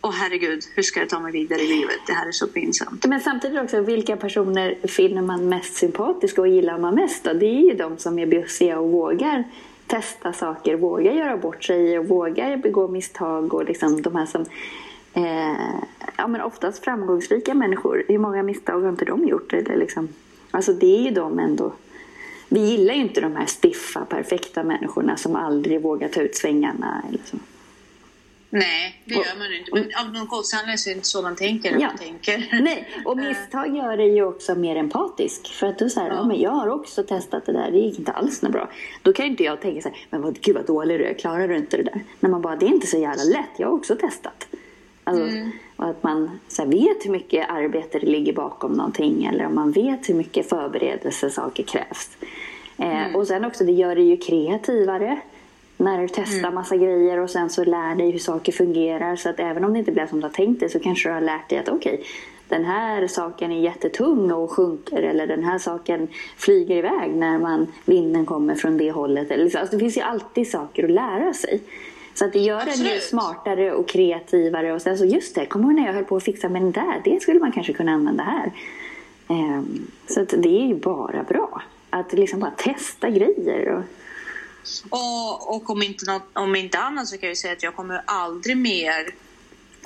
[0.00, 1.98] Åh herregud, hur ska jag ta mig vidare i livet?
[2.06, 3.06] Det här är så pinsamt.
[3.06, 7.32] Men samtidigt också, vilka personer finner man mest sympatiska och gillar man mest då?
[7.32, 9.44] Det är ju de som är bjussiga och vågar
[9.86, 14.44] testa saker, vågar göra bort sig och vågar begå misstag och liksom de här som
[15.24, 15.80] eh,
[16.16, 18.04] ja, men oftast framgångsrika människor.
[18.08, 19.52] Hur många misstag har inte de gjort?
[19.52, 20.08] Eller liksom,
[20.50, 21.72] alltså det är ju de ändå.
[22.48, 27.02] Vi gillar ju inte de här stiffa, perfekta människorna som aldrig vågar ta ut svängarna.
[27.08, 27.36] Eller så.
[28.50, 29.70] Nej, det gör man inte.
[29.72, 31.72] Men av någon konstig anledning så är det inte så man tänker.
[31.72, 31.86] Ja.
[31.86, 32.60] Man tänker.
[32.62, 35.54] Nej, och misstag gör dig ju också mer empatisk.
[35.54, 36.24] För att du säger, ja.
[36.24, 38.70] men jag har också testat det där, det gick inte alls något bra.
[39.02, 41.14] Då kan ju inte jag tänka så här, men vad, gud vad dålig du är,
[41.14, 42.04] klarar du inte det där?
[42.20, 44.46] När man bara, det är inte så jävla lätt, jag har också testat.
[45.08, 45.36] Alltså,
[45.76, 49.54] Och att man så här, vet hur mycket arbete det ligger bakom någonting eller om
[49.54, 52.16] man vet hur mycket förberedelse saker krävs.
[52.78, 55.20] Eh, Och sen också, det gör dig ju kreativare
[55.76, 59.16] när du testar massa grejer och sen så lär dig hur saker fungerar.
[59.16, 61.12] Så att även om det inte blir som du har tänkt dig så kanske du
[61.12, 62.04] har lärt dig att okej,
[62.48, 67.66] den här saken är jättetung och sjunker eller den här saken flyger iväg när man,
[67.84, 69.30] vinden kommer från det hållet.
[69.30, 69.56] Eller.
[69.56, 71.60] Alltså, det finns ju alltid saker att lära sig.
[72.18, 73.02] Så att det gör en ju Absolut.
[73.02, 74.72] smartare och kreativare.
[74.72, 76.72] Och sen så just det, kommer du när jag höll på att fixa med den
[76.72, 77.00] där?
[77.04, 78.52] Det skulle man kanske kunna använda här.
[79.28, 81.62] Ehm, så att det är ju bara bra.
[81.90, 83.68] Att liksom bara testa grejer.
[83.68, 83.84] Och...
[84.90, 88.02] Och, och om, inte något, om inte annat så kan jag säga att jag kommer
[88.04, 89.14] aldrig mer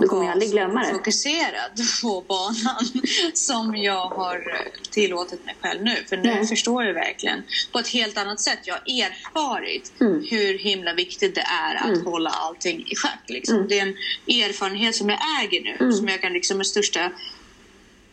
[0.02, 0.92] du kommer aldrig glömma det.
[0.92, 1.70] fokuserad
[2.02, 2.84] på banan
[3.34, 5.96] som jag har tillåtit mig själv nu.
[6.08, 6.46] För nu Nej.
[6.46, 8.58] förstår jag verkligen på ett helt annat sätt.
[8.64, 10.24] Jag har erfarit Mm.
[10.30, 13.22] hur himla viktigt det är att hålla allting i schack.
[13.28, 13.56] Liksom.
[13.56, 13.68] Mm.
[13.68, 13.96] Det är en
[14.44, 15.76] erfarenhet som jag äger nu.
[15.80, 15.92] Mm.
[15.92, 17.10] Som jag kan liksom med största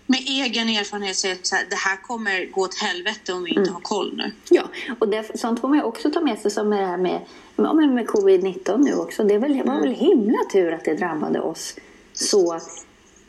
[0.06, 3.62] med egen erfarenhet säga att här, det här kommer gå åt helvete om vi Mm.
[3.62, 4.32] inte har koll nu.
[4.50, 4.64] Ja,
[5.00, 7.22] och det, sånt får man också ta med sig som det här med,
[7.64, 9.24] ja, men med covid-19 nu också.
[9.24, 11.76] Det var väl, var väl himla tur att det drabbade oss
[12.14, 12.60] så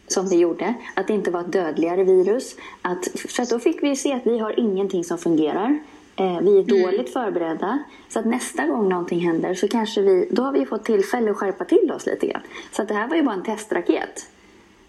[0.08, 0.74] som det gjorde.
[0.94, 2.56] Att det inte var ett dödligare virus.
[2.82, 5.78] Att, för att då fick vi se att vi har ingenting som fungerar.
[6.16, 7.78] Eh, vi är dåligt förberedda.
[8.08, 11.36] Så att nästa gång någonting händer så kanske vi, då har vi fått tillfälle att
[11.36, 12.42] skärpa till oss lite grann.
[12.72, 14.26] Så att det här var ju bara en testraket.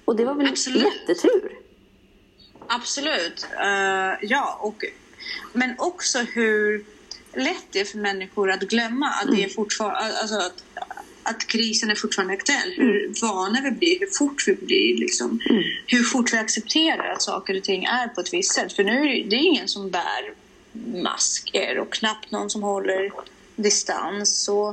[0.05, 0.83] Och det var väl Absolut.
[0.83, 1.51] jättetur.
[2.67, 3.47] Absolut.
[3.59, 4.85] Eh, ja, och,
[5.53, 6.85] men också hur
[7.33, 10.63] lätt det är för människor att glömma att, det är fortfarande, alltså att,
[11.23, 12.73] att krisen är fortfarande aktuell.
[12.75, 14.97] Hur vana vi blir, hur fort vi blir.
[14.97, 15.39] Liksom.
[15.87, 18.73] Hur fort vi accepterar att saker och ting är på ett visst sätt.
[18.73, 20.33] För nu är det, ingen som bär
[21.03, 23.11] masker och knappt någon som håller
[23.55, 24.49] distans.
[24.49, 24.69] Och,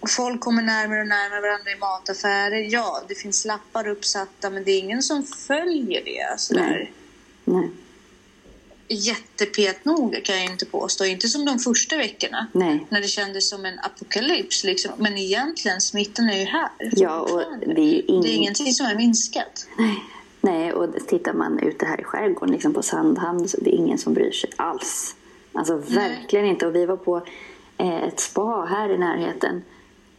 [0.00, 2.72] och folk kommer närmare och närmare varandra i mataffärer.
[2.72, 6.40] Ja, det finns lappar uppsatta men det är ingen som följer det.
[6.40, 6.62] Sådär.
[6.62, 6.92] Nej.
[7.44, 7.70] Nej.
[8.92, 11.04] Jättepetnoga kan jag inte påstå.
[11.04, 12.46] Inte som de första veckorna.
[12.52, 12.86] Nej.
[12.88, 14.64] När det kändes som en apokalyps.
[14.64, 14.92] Liksom.
[14.96, 16.68] Men egentligen, smittan är ju här.
[16.78, 19.66] Ja, och det är ing- det är ingenting som är minskat.
[19.78, 20.02] Nej.
[20.40, 23.98] Nej, och tittar man ute här i skärgården liksom på Sandhamn så det är ingen
[23.98, 25.14] som bryr sig alls.
[25.52, 26.66] Alltså verkligen inte.
[26.66, 27.26] Och vi var på
[27.78, 29.62] eh, ett spa här i närheten.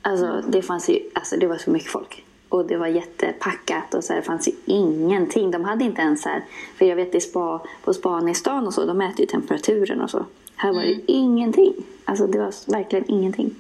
[0.02, 2.24] Alltså det fanns ju, alltså det var så mycket folk.
[2.54, 5.52] Och det var jättepackat och så här, det fanns ju ingenting.
[5.52, 6.44] De hade inte ens så här,
[6.78, 10.02] för jag vet i spa, på span i stan och så, de mäter ju temperaturen
[10.02, 10.26] och så.
[10.56, 11.74] Här var det ingenting.
[12.06, 13.56] Alltså det var verkligen ingenting.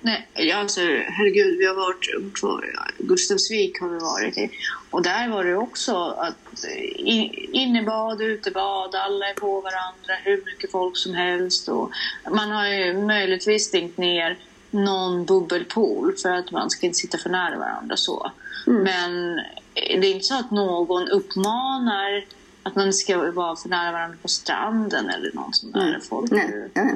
[0.00, 2.60] Nej, alltså, herregud, vi har varit på
[2.98, 4.50] Gustavsvik har vi varit i.
[4.90, 10.70] Och där var det också att eh, innebad, utebad, alla är på varandra, hur mycket
[10.70, 11.68] folk som helst.
[11.68, 11.90] Och
[12.30, 14.38] man har ju möjligtvis stängt ner
[14.70, 18.32] någon bubbelpool för att man ska inte sitta för nära varandra så.
[18.66, 19.40] Men
[19.74, 22.24] det är inte så att någon uppmanar
[22.62, 26.00] att man ska vara för nära varandra på stranden eller något sånt där.
[26.08, 26.94] Folk är Nej.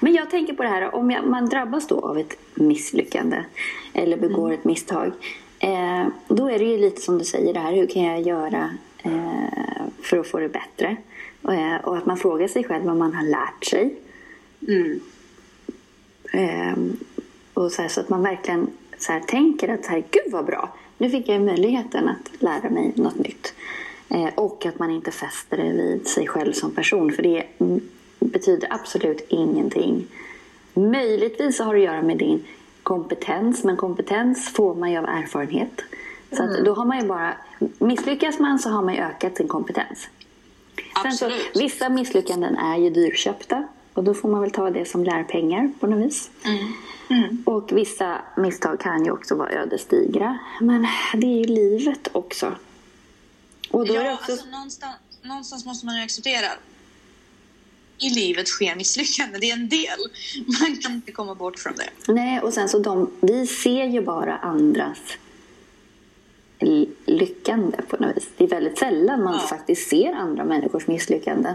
[0.00, 3.44] Men jag tänker på det här, om jag, man drabbas då av ett misslyckande
[3.92, 5.12] eller begår ett misstag.
[5.58, 8.70] Eh, då är det ju lite som du säger det här, hur kan jag göra
[9.02, 10.96] eh, för att få det bättre?
[11.42, 13.96] Eh, och att man frågar sig själv vad man har lärt sig.
[14.68, 15.00] Mm.
[16.32, 16.76] Eh,
[17.54, 20.44] och så, här, så att man verkligen så här, tänker att så här, gud vad
[20.44, 23.54] bra, nu fick jag möjligheten att lära mig något nytt.
[24.08, 27.80] Eh, och att man inte fäster det vid sig själv som person, för det mm,
[28.20, 30.06] betyder absolut ingenting.
[30.74, 32.44] Möjligtvis har det att göra med din
[32.82, 35.84] kompetens, men kompetens får man ju av erfarenhet.
[36.32, 37.34] Så att då har man ju bara,
[37.78, 40.08] misslyckas man så har man ju ökat sin kompetens.
[41.02, 45.04] Sen så, vissa misslyckanden är ju dyrköpta och då får man väl ta det som
[45.04, 46.30] lärpengar på något vis.
[47.10, 47.42] Mm.
[47.46, 50.38] Och vissa misstag kan ju också vara ödesdigra.
[50.60, 52.52] Men det är ju livet också.
[53.70, 54.32] Och då är det Ja, också...
[54.32, 56.46] alltså någonstans, någonstans måste man ju acceptera
[57.98, 59.40] i livet sker misslyckanden.
[59.40, 59.98] Det är en del.
[60.60, 62.12] Man kan inte komma bort från det.
[62.12, 64.98] Nej, och sen så de, vi ser ju bara andras
[67.06, 68.28] lyckande på något vis.
[68.36, 69.46] Det är väldigt sällan man Ja.
[69.46, 71.54] faktiskt ser andra människors misslyckanden.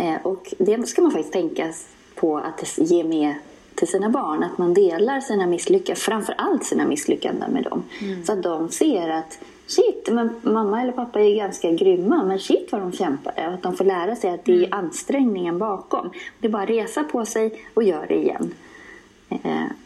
[0.00, 1.72] Eh, och det ska man faktiskt tänka
[2.14, 3.34] på att ge med
[3.74, 4.42] till sina barn.
[4.42, 7.82] Att man delar sina misslyckanden, framför allt sina misslyckanden med dem.
[8.24, 12.72] Så att de ser att shit, men mamma eller pappa är ganska grymma, men shit
[12.72, 13.32] vad de kämpar.
[13.36, 16.10] Och att de får lära sig att det är ansträngningen bakom.
[16.38, 18.54] Det är bara att resa på sig och göra det igen.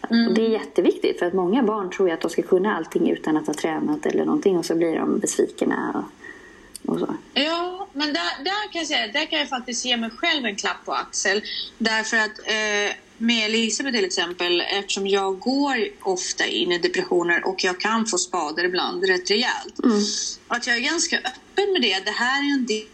[0.01, 3.37] Och det är jätteviktigt för att många barn tror att de ska kunna allting utan
[3.37, 6.05] att ha tränat eller någonting och så blir de besvikna.
[7.35, 10.57] Ja, men där, där kan jag säga, där kan jag faktiskt ge mig själv en
[10.57, 11.43] klapp på axel.
[11.79, 17.65] Därför att eh, med Elisabeth till exempel, eftersom jag går ofta in i depressioner och
[17.65, 19.75] jag kan få skador ibland rätt rejält.
[20.49, 22.05] Att jag är ganska öppen med det.
[22.05, 22.87] Det här är en del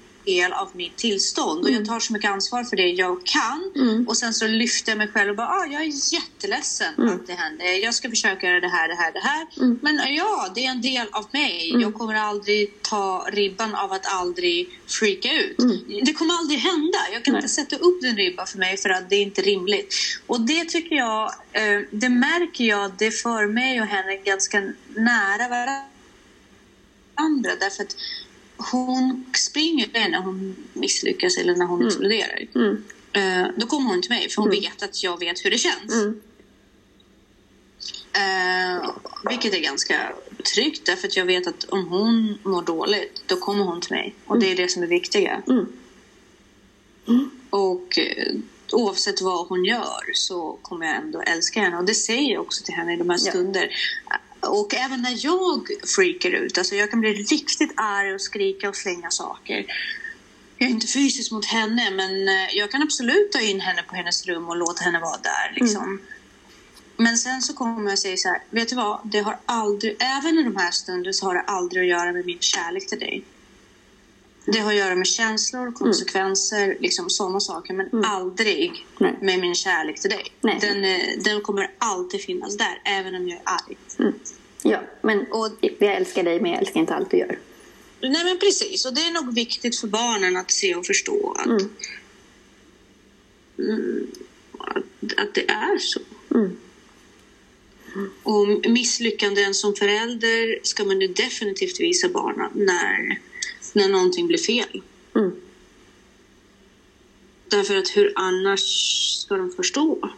[0.52, 3.72] av mitt tillstånd och jag tar så mycket ansvar för det jag kan.
[4.09, 7.33] Och sen så lyfter jag mig själv och bara, ah, jag är jätteledsen att det
[7.33, 7.85] händer.
[7.85, 9.46] Jag ska försöka göra det här, det här, det här.
[9.83, 11.76] Men ja, det är en del av mig.
[11.80, 15.56] Jag kommer aldrig ta ribban av att aldrig freaka ut.
[16.04, 16.98] Det kommer aldrig hända.
[17.12, 17.38] Jag kan Nej.
[17.38, 19.94] inte sätta upp den ribban för mig för att det är inte rimligt.
[20.26, 24.61] Och det tycker jag, eh, det märker jag, det för mig och henne ganska
[24.94, 25.87] nära varandra.
[27.61, 27.96] Därför att
[28.70, 32.46] hon springer när hon misslyckas eller när hon exploderar.
[32.54, 32.84] Mm.
[33.12, 35.92] Eh, då kommer hon till mig för hon vet att jag vet hur det känns.
[35.92, 36.20] Mm.
[38.12, 38.90] Eh,
[39.30, 40.12] vilket är ganska
[40.54, 44.14] tryggt därför att jag vet att om hon mår dåligt då kommer hon till mig.
[44.26, 45.42] Och det är det som är viktiga.
[45.48, 45.66] Mm.
[47.50, 48.32] Och eh,
[48.72, 51.76] oavsett vad hon gör så kommer jag ändå älska henne.
[51.76, 53.32] Och det säger jag också till henne i de här Ja.
[54.40, 58.76] Och även när jag freakar ut, alltså jag kan bli riktigt arg och skrika och
[58.76, 59.66] slänga saker.
[60.59, 63.94] Jag är inte fysisk mot henne men eh, jag kan absolut ta in henne på
[63.96, 65.53] hennes rum och låta henne vara där.
[65.61, 66.00] Liksom.
[66.96, 69.00] Men sen så kommer jag säga så här, vet du vad?
[69.05, 72.26] Det har aldrig, även i de här stunderna så har det aldrig att göra med
[72.26, 73.24] min kärlek till dig.
[74.44, 77.74] Det har att göra med känslor, konsekvenser, liksom sådana saker.
[77.74, 79.14] Men aldrig Nej.
[79.22, 80.24] med min kärlek till dig.
[80.40, 80.59] Nej.
[80.61, 83.76] Den, eh, den kommer alltid finnas där, även om jag är arg.
[83.98, 84.12] Mm.
[84.62, 87.38] Ja, men Och- jag älskar dig men jag älskar inte allt du gör.
[88.03, 91.46] Nej men precis, och det är nog viktigt för barnen att se och förstå att,
[91.46, 91.68] Mm.
[93.59, 94.07] mm,
[94.59, 96.00] att, att det är så.
[96.35, 96.57] Mm.
[98.22, 103.18] Och misslyckanden som förälder ska man definitivt visa barnen när,
[103.74, 104.83] när någonting blir fel.
[105.14, 105.33] Mm.
[107.48, 108.61] Därför att hur annars
[109.16, 110.11] ska de förstå?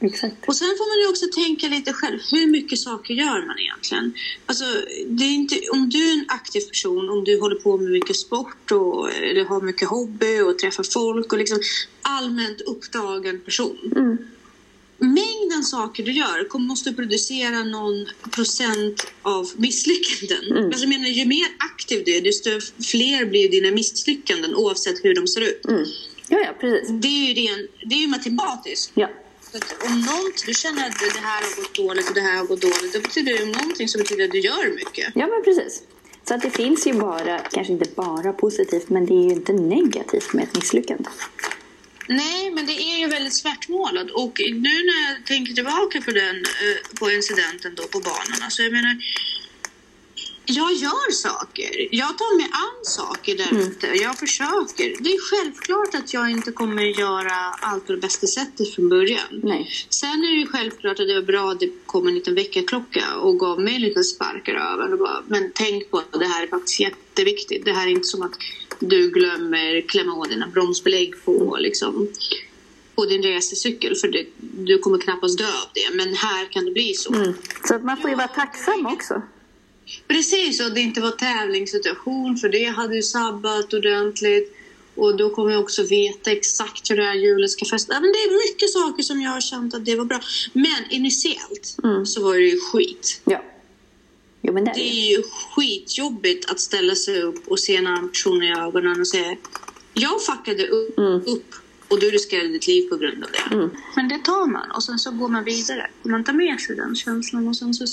[0.00, 0.48] Exakt.
[0.48, 4.12] Och sen får man ju också tänka lite själv, hur mycket saker gör man egentligen?
[4.46, 4.64] Alltså,
[5.06, 8.16] det är inte, om du är en aktiv person, om du håller på med mycket
[8.16, 11.58] sport och eller har mycket hobby och träffar folk och liksom
[12.02, 13.92] allmänt upptagen person.
[13.96, 14.18] Mm.
[15.00, 20.44] Mängden saker du gör måste producera någon procent av misslyckanden.
[20.50, 20.64] Mm.
[20.64, 22.50] Alltså, jag menar, ju mer aktiv du är, desto
[22.84, 25.64] fler blir dina misslyckanden oavsett hur de ser ut.
[25.68, 25.84] Mm.
[26.28, 26.88] Ja, ja, precis.
[26.88, 28.92] Det är ju, ren, det är ju matematiskt.
[28.94, 29.08] Ja.
[29.86, 32.60] Om något, du känner att det här har gått dåligt och det här har gått
[32.60, 35.12] dåligt, då betyder det någonting som betyder att du gör mycket.
[35.14, 35.82] ja, men precis.
[36.28, 39.52] Så att det finns ju bara, kanske inte bara positivt, men det är ju inte
[39.52, 41.08] negativt med ett misslyckande.
[42.10, 44.10] Nej, men det är ju väldigt svartmålat.
[44.10, 48.62] Och nu när jag tänker tillbaka på den, eh, på incidenten då på banorna så
[48.62, 48.96] jag menar,
[50.50, 51.88] jag gör saker.
[51.90, 53.86] Jag tar mig an saker där ute.
[53.86, 55.02] Jag försöker.
[55.02, 59.40] Det är självklart att jag inte kommer göra allt på det bästa sättet från början.
[59.42, 59.70] Nej.
[59.88, 63.38] Sen är det självklart att det var bra att det kom en liten väckarklocka och
[63.38, 64.98] gav mig en liten spark i röven.
[65.26, 67.64] Men tänk på att det här är faktiskt jätteviktigt.
[67.64, 68.34] Det här är inte som att
[68.78, 72.08] du glömmer klämma åt dina bromsbelägg på, liksom,
[72.94, 73.96] på din racercykel.
[73.96, 75.96] För det, du kommer knappast dö av det.
[75.96, 77.14] Men här kan det bli så.
[77.14, 77.34] Mm.
[77.64, 79.22] Så att man får ju vara tacksam också.
[80.08, 84.56] Precis, och det inte var tävlingssituation för det hade ju sabbat ordentligt.
[84.94, 87.92] Och då kommer jag också veta exakt hur det här hjulet ska fästa.
[88.00, 90.20] Men det är mycket saker som jag har känt att det var bra.
[90.52, 92.06] Men initiellt Mm.
[92.06, 93.20] så var det ju skit.
[93.24, 93.44] Ja.
[94.42, 94.80] Jo, men det är det.
[94.80, 95.22] är ju
[95.56, 99.36] skitjobbigt att ställa sig upp och se en annan person i ögonen och säga
[99.94, 101.22] Jag fuckade upp, Mm.
[101.26, 101.54] upp
[101.88, 103.54] och du riskerade ditt liv på grund av det.
[103.54, 103.70] Mm.
[103.96, 105.90] Men det tar man och sen så går man vidare.
[106.02, 107.86] Man tar med sig den känslan och sen så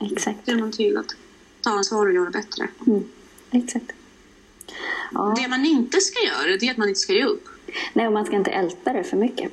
[0.00, 0.44] Exakt.
[0.44, 1.16] ser man till att
[1.60, 2.68] ta ansvar och göra bättre.
[2.86, 3.04] Mm.
[3.50, 3.92] Exakt.
[5.12, 5.34] Ja.
[5.36, 7.48] Det man inte ska göra det är att man inte ska ge upp.
[7.92, 9.52] Nej, och man ska inte älta det för mycket.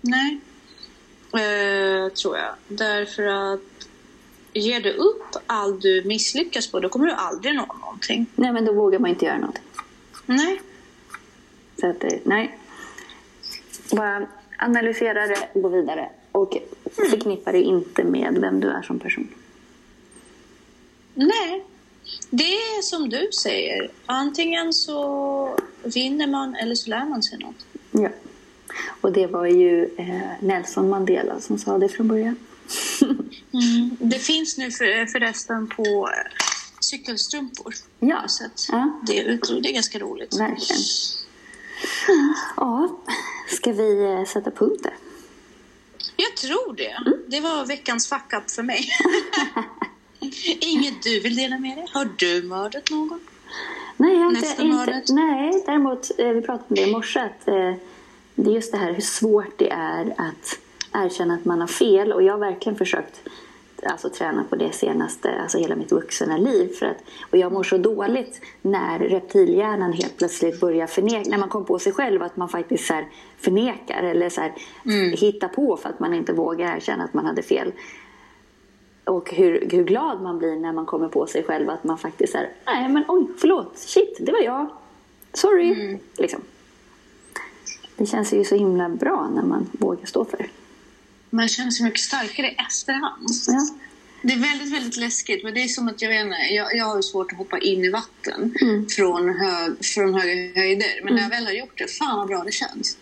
[0.00, 0.40] Nej.
[1.32, 2.54] Eh, tror jag.
[2.68, 3.88] Därför att
[4.52, 8.26] ger du upp allt du misslyckas på då kommer du aldrig nå någonting.
[8.34, 9.64] Nej, men då vågar man inte göra någonting.
[10.26, 10.60] Nej.
[11.80, 12.58] Så att, eh, nej.
[13.92, 14.26] Bara
[14.58, 16.56] analysera det, gå vidare och
[17.10, 19.28] förknippa det inte med vem du är som person.
[21.14, 21.64] Nej.
[22.30, 23.90] Det är som du säger.
[24.06, 27.66] Antingen så vinner man eller så lär man sig något.
[27.90, 28.08] Ja.
[29.00, 32.36] Och det var ju eh, Nelson Mandela som sa det från början.
[33.98, 36.44] Det finns nu för, förresten på eh,
[36.80, 37.74] cykelstrumpor.
[37.98, 38.28] Ja.
[38.28, 39.00] Sett Ja.
[39.06, 39.62] det utrop.
[39.62, 40.40] Det är ganska roligt.
[40.40, 40.82] Verkligen.
[42.56, 42.98] Ja,
[43.48, 44.94] ska vi eh, sätta punkt där?
[46.16, 46.96] Jag tror det.
[47.28, 48.88] Det var veckans fuck up för mig.
[50.60, 51.86] Inget du vill dela med dig?
[51.92, 53.20] Har du mördat någon?
[53.96, 57.74] Nej, jag inte, inte, nej, däremot, eh, vi pratade om det i morse, att eh,
[58.34, 60.58] det är just det här hur svårt det är att
[60.92, 62.12] erkänna att man har fel.
[62.12, 63.28] Och jag har verkligen försökt
[63.86, 66.68] alltså, träna på det senaste, alltså hela mitt vuxna liv.
[66.78, 71.48] För att, och jag mår så dåligt när reptilhjärnan helt plötsligt börjar förneka, när man
[71.48, 73.08] kommer på sig själv att man faktiskt så här,
[73.38, 74.52] förnekar eller så här,
[75.16, 77.72] hittar på för att man inte vågar erkänna att man hade fel.
[79.10, 82.34] Och hur, hur glad man blir när man kommer på sig själv att man faktiskt
[82.34, 84.66] är nej men oj, förlåt, shit, det var jag.
[85.32, 85.98] Sorry.
[86.18, 86.40] Liksom.
[87.96, 90.46] Det känns ju så himla bra när man vågar stå för det.
[91.30, 93.28] Man känner sig mycket starkare i efterhand.
[93.46, 93.68] Ja.
[94.22, 95.44] Det är väldigt, väldigt läskigt.
[95.44, 97.84] Men det är som att jag vet inte, jag, jag har svårt att hoppa in
[97.84, 98.88] i vatten Mm.
[98.88, 101.00] från, hög, från höga höjder.
[101.04, 102.96] Men när jag väl har gjort det, fan vad bra det känns.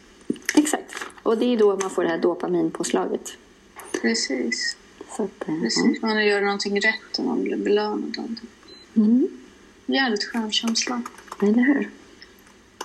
[0.55, 0.95] Exakt.
[1.23, 3.33] Och det är då man får det här dopaminpåslaget.
[4.03, 4.77] Precis.
[5.17, 6.03] Så att, eh, Precis.
[6.03, 8.37] Man gör någonting rätt och man blir belönad.
[8.97, 9.29] mm.
[9.87, 11.03] Jävligt skön känsla.
[11.43, 11.91] Eller hur?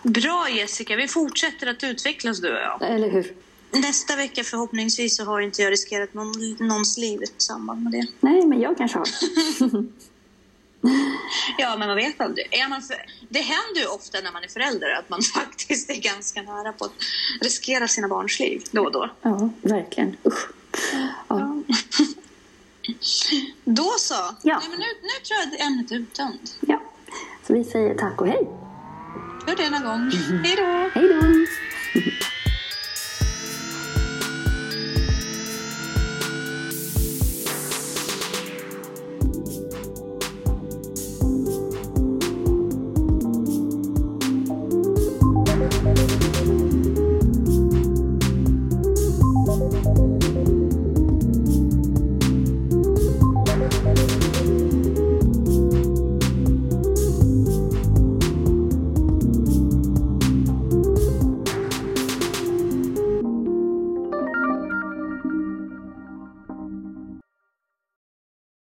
[0.04, 2.92] Bra Jessica, vi fortsätter att utvecklas du och jag.
[2.92, 3.34] Eller hur?
[3.72, 8.08] Nästa vecka förhoppningsvis så har inte jag riskerat någon, någons liv i samband med det.
[8.20, 9.08] Nej, men jag kanske har.
[11.58, 12.48] Ja, men man vet aldrig.
[12.52, 12.96] Är man för...
[13.30, 16.86] Det händer ju ofta när man är förälder att man faktiskt är ganska nära på
[16.86, 16.94] att
[17.42, 19.10] riskera sina barns liv då och då.
[19.22, 20.18] Ja, verkligen.
[20.28, 20.50] Usch.
[21.28, 21.62] Ja.
[23.66, 24.14] Då så.
[24.14, 24.60] Ja.
[24.60, 26.58] Nej, men nu, nu tror jag att ämnet är uttömt.
[26.62, 26.82] ja.
[27.48, 28.48] Så vi säger tack och hej.
[29.48, 30.12] För denna gång.
[30.44, 30.90] Hej då!
[31.00, 31.22] Hej då!